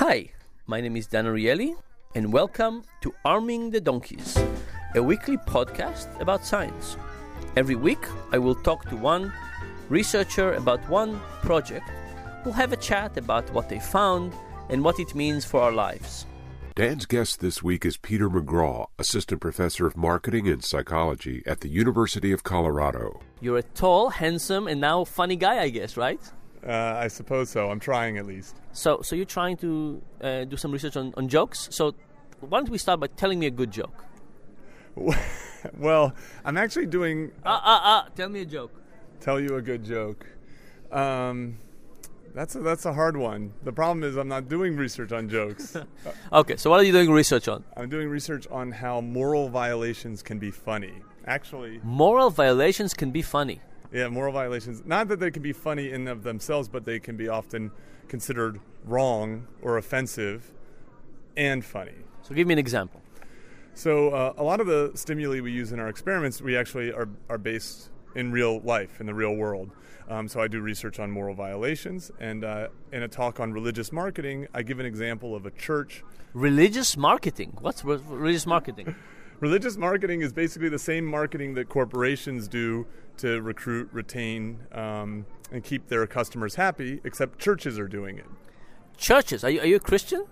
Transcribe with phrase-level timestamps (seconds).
[0.00, 0.30] Hi,
[0.66, 1.74] my name is Dan Ariely,
[2.14, 4.34] and welcome to Arming the Donkeys,
[4.94, 6.96] a weekly podcast about science.
[7.54, 9.30] Every week, I will talk to one
[9.90, 11.84] researcher about one project.
[12.46, 14.32] We'll have a chat about what they found
[14.70, 16.24] and what it means for our lives.
[16.74, 21.68] Dan's guest this week is Peter McGraw, Assistant Professor of Marketing and Psychology at the
[21.68, 23.20] University of Colorado.
[23.42, 26.22] You're a tall, handsome, and now funny guy, I guess, right?
[26.66, 27.70] Uh, I suppose so.
[27.70, 28.56] I'm trying at least.
[28.72, 31.68] So, so you're trying to uh, do some research on, on jokes.
[31.70, 31.94] So,
[32.40, 34.04] why don't we start by telling me a good joke?
[35.78, 37.32] well, I'm actually doing.
[37.44, 38.08] Ah, ah, ah!
[38.14, 38.72] Tell me a joke.
[39.20, 40.26] Tell you a good joke.
[40.90, 41.58] Um,
[42.34, 43.52] that's a, that's a hard one.
[43.64, 45.76] The problem is I'm not doing research on jokes.
[46.32, 47.64] okay, so what are you doing research on?
[47.76, 50.94] I'm doing research on how moral violations can be funny.
[51.26, 53.60] Actually, moral violations can be funny.
[53.92, 54.82] Yeah, moral violations.
[54.86, 57.72] Not that they can be funny in of themselves, but they can be often
[58.08, 60.52] considered wrong or offensive
[61.36, 61.94] and funny.
[62.22, 63.02] So, give me an example.
[63.74, 67.08] So, uh, a lot of the stimuli we use in our experiments, we actually are,
[67.28, 69.70] are based in real life, in the real world.
[70.08, 73.92] Um, so, I do research on moral violations, and uh, in a talk on religious
[73.92, 76.04] marketing, I give an example of a church.
[76.34, 77.56] Religious marketing?
[77.60, 78.94] What's re- religious marketing?
[79.40, 82.86] Religious marketing is basically the same marketing that corporations do
[83.18, 88.26] to recruit, retain, um, and keep their customers happy, except churches are doing it.
[88.96, 89.42] Churches?
[89.44, 90.26] Are you, are you a Christian?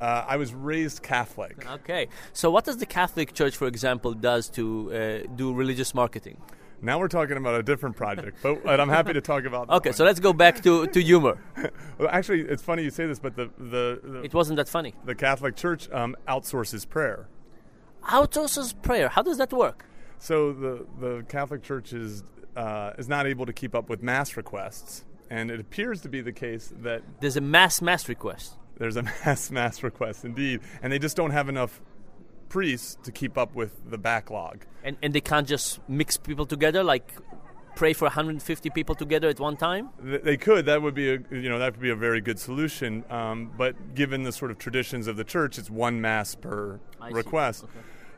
[0.00, 1.64] Uh, I was raised Catholic.
[1.70, 2.08] Okay.
[2.32, 6.38] So, what does the Catholic Church, for example, does to uh, do religious marketing?
[6.84, 9.68] Now we're talking about a different project, but, I'm happy to talk about.
[9.68, 9.74] That.
[9.76, 9.94] Okay, one.
[9.94, 11.40] so let's go back to, to humor.
[11.98, 14.92] well, actually, it's funny you say this, but the, the, the it wasn't that funny.
[15.04, 17.28] The Catholic Church um, outsources prayer.
[18.04, 19.08] Outsources prayer.
[19.08, 19.84] How does that work?
[20.18, 22.22] So the the Catholic Church is
[22.56, 26.20] uh, is not able to keep up with mass requests, and it appears to be
[26.20, 28.54] the case that there's a mass mass request.
[28.76, 31.80] There's a mass mass request indeed, and they just don't have enough
[32.48, 34.64] priests to keep up with the backlog.
[34.84, 37.12] And and they can't just mix people together like
[37.74, 39.90] pray for 150 people together at one time?
[39.98, 40.66] They could.
[40.66, 43.04] That would be a you know that would be a very good solution.
[43.10, 47.10] Um, but given the sort of traditions of the church, it's one mass per I
[47.10, 47.64] request.
[47.64, 47.72] Okay.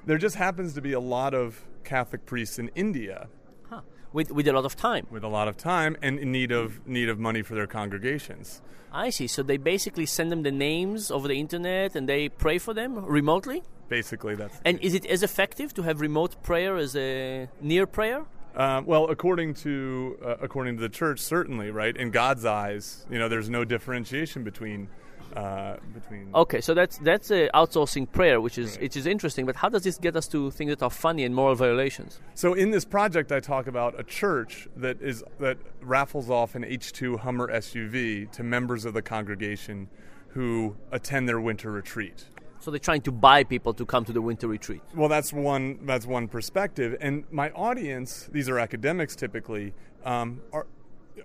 [0.07, 3.29] There just happens to be a lot of Catholic priests in India.
[3.71, 3.81] Huh.
[4.13, 5.07] With, with a lot of time.
[5.11, 8.61] With a lot of time and in need of need of money for their congregations.
[8.93, 9.27] I see.
[9.27, 13.05] So they basically send them the names over the internet and they pray for them
[13.05, 13.63] remotely.
[13.89, 14.61] Basically, that's.
[14.65, 18.25] And is it as effective to have remote prayer as a near prayer?
[18.55, 21.97] Uh, well, according to uh, according to the church, certainly, right.
[21.97, 24.89] In God's eyes, you know, there's no differentiation between
[25.37, 26.31] uh, between.
[26.35, 28.83] Okay, so that's that's uh, outsourcing prayer, which is right.
[28.83, 29.47] which is interesting.
[29.47, 32.21] But how does this get us to things that are funny and moral violations?
[32.35, 36.63] So in this project, I talk about a church that is that raffles off an
[36.63, 39.89] H2 Hummer SUV to members of the congregation
[40.29, 42.27] who attend their winter retreat.
[42.59, 44.81] So they're trying to buy people to come to the winter retreat.
[44.95, 49.75] Well, that's one that's one perspective, and my audience, these are academics typically,
[50.05, 50.67] um, are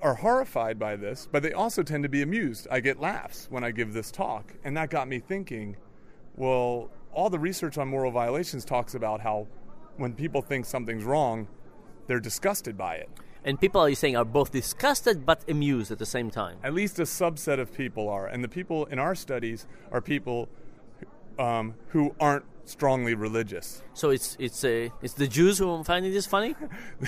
[0.02, 2.68] are horrified by this, but they also tend to be amused.
[2.70, 5.78] I get laughs when I give this talk, and that got me thinking.
[6.36, 9.48] Well, all the research on moral violations talks about how
[9.98, 11.48] when people think something's wrong,
[12.08, 13.10] they're disgusted by it.
[13.44, 16.58] And people, are you saying, are both disgusted but amused at the same time?
[16.64, 18.28] At least a subset of people are.
[18.28, 20.50] And the people in our studies are people
[21.38, 23.82] um, who aren't strongly religious.
[23.94, 26.56] So it's it's a it's the Jews who are finding this funny.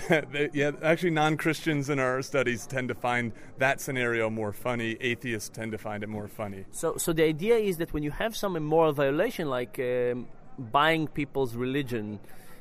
[0.53, 4.97] yeah, actually, non-Christians in our studies tend to find that scenario more funny.
[5.00, 6.66] Atheists tend to find it more funny.
[6.71, 10.27] So so the idea is that when you have some immoral violation like um,
[10.57, 12.19] buying people's religion,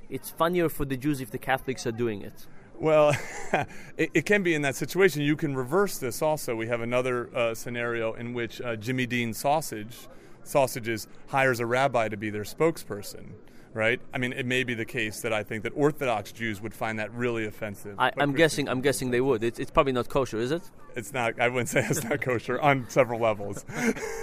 [0.08, 2.46] it's funnier for the Jews if the Catholics are doing it.
[2.80, 3.14] Well,
[3.98, 5.20] it, it, can be in that situation.
[5.20, 6.56] You can reverse this also.
[6.56, 10.08] We have another uh, scenario in which uh, Jimmy Dean Sausage
[10.44, 13.32] sausages hires a rabbi to be their spokesperson
[13.72, 14.00] right?
[14.12, 16.98] I mean, it may be the case that I think that Orthodox Jews would find
[16.98, 17.94] that really offensive.
[17.98, 18.68] I, am guessing.
[18.68, 19.44] I'm guessing they would.
[19.44, 20.62] It's, it's, probably not kosher, is it?
[20.96, 21.40] It's not.
[21.40, 23.64] I wouldn't say it's not kosher on several levels.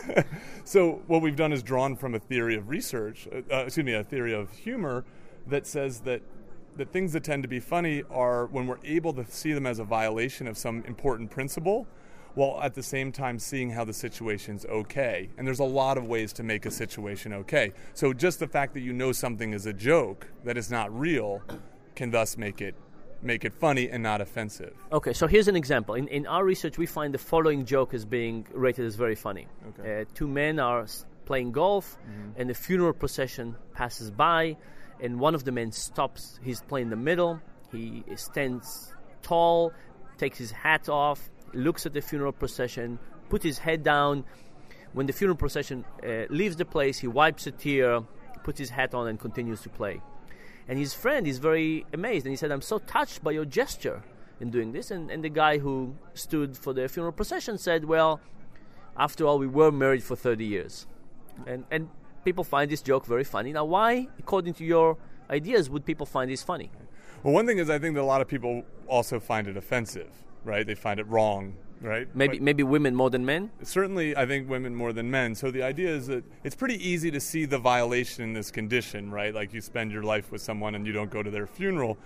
[0.65, 3.27] so what we've done is drawn from a theory of research.
[3.31, 5.05] Uh, uh, excuse me, a theory of humor
[5.47, 6.21] that says that.
[6.75, 9.79] that things that tend to be funny are when we're able to see them as
[9.79, 11.87] a violation of some important principle,
[12.37, 15.27] while at the same time seeing how the situation's okay.
[15.37, 17.73] And there's a lot of ways to make a situation okay.
[17.95, 21.41] So just the fact that you know something is a joke that is not real
[21.95, 22.75] can thus make it
[23.23, 24.75] make it funny and not offensive.
[24.91, 25.95] Okay, so here's an example.
[25.95, 29.47] In, in our research, we find the following joke as being rated as very funny.
[29.69, 30.01] Okay.
[30.01, 30.85] Uh, two men are
[31.25, 32.39] playing golf, mm-hmm.
[32.39, 34.55] and a funeral procession passes by,
[35.01, 36.39] and one of the men stops.
[36.43, 37.41] He's playing in the middle.
[37.71, 38.93] He stands
[39.23, 39.73] tall,
[40.19, 42.99] takes his hat off, looks at the funeral procession,
[43.29, 44.23] put his head down,
[44.93, 48.01] when the funeral procession uh, leaves the place, he wipes a tear,
[48.43, 50.01] puts his hat on, and continues to play.
[50.67, 54.03] And his friend is very amazed, and he said, "I'm so touched by your gesture
[54.39, 58.19] in doing this." And, and the guy who stood for the funeral procession said, "Well,
[58.97, 60.87] after all, we were married for 30 years,"
[61.45, 61.89] and and
[62.25, 63.53] people find this joke very funny.
[63.53, 64.97] Now, why, according to your
[65.29, 66.71] ideas, would people find this funny?
[67.23, 70.11] Well, one thing is I think that a lot of people also find it offensive,
[70.47, 70.65] right?
[70.65, 72.07] They find it wrong, right?
[72.15, 73.51] Maybe But maybe women more than men.
[73.61, 75.35] certainly, I think women more than men.
[75.35, 79.11] So the idea is that it's pretty easy to see the violation in this condition,
[79.11, 79.35] right?
[79.35, 81.97] Like you spend your life with someone and you don't go to their funeral.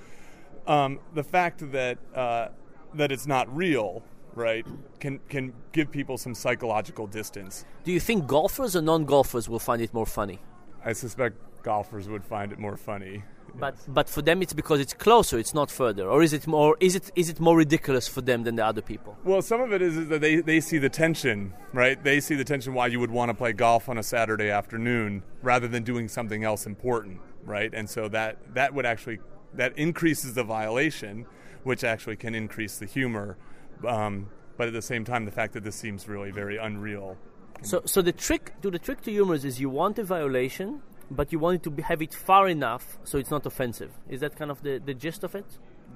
[0.68, 2.50] Um, the fact that uh,
[2.96, 4.04] that it's not real,
[4.36, 4.66] right,
[5.00, 7.66] can can give people some psychological distance.
[7.84, 10.40] Do you think golfers or non-golfers will find it more funny?
[10.84, 13.24] I suspect golfers would find it more funny.
[13.56, 16.78] But but for them it's because it's closer, it's not further, or is it more
[16.80, 19.18] is it is it more ridiculous for them than the other people?
[19.24, 22.02] Well, some of it is, is that they, they see the tension, right?
[22.02, 25.24] They see the tension why you would want to play golf on a Saturday afternoon
[25.42, 27.74] rather than doing something else important, right?
[27.74, 29.20] And so that that would actually
[29.54, 31.26] that increases the violation,
[31.64, 33.38] which actually can increase the humor.
[33.86, 37.18] Um, but at the same time, the fact that this seems really very unreal.
[37.64, 40.82] So so the trick to the trick to humor is you want a violation,
[41.12, 43.92] but you want it to be, have it far enough so it's not offensive.
[44.10, 45.46] Is that kind of the, the gist of it?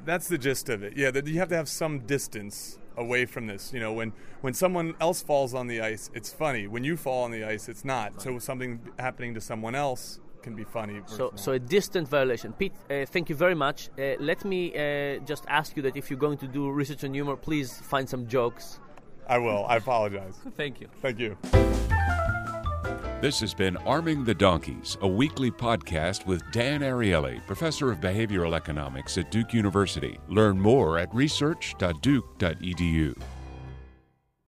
[0.04, 0.96] That's the gist of it.
[0.96, 3.72] Yeah, that you have to have some distance away from this.
[3.74, 6.68] You know, when when someone else falls on the ice, it's funny.
[6.68, 8.22] When you fall on the ice, it's not.
[8.22, 11.02] So something happening to someone else can be funny.
[11.08, 12.54] So, versus so a distant violation.
[12.54, 13.90] Pete, uh, thank you very much.
[13.98, 17.14] Uh, let me uh, just ask you that if you're going to do research on
[17.14, 18.80] humor, please find some jokes.
[19.28, 19.66] I will.
[19.68, 20.36] I apologize.
[20.56, 20.88] Thank you.
[21.02, 21.36] Thank you.
[23.26, 28.56] This has been Arming the Donkeys, a weekly podcast with Dan Ariely, professor of behavioral
[28.56, 30.20] economics at Duke University.
[30.28, 33.20] Learn more at research.duke.edu.